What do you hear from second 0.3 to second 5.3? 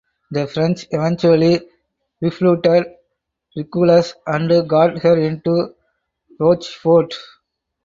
The French eventually refloated "Regulus" and got her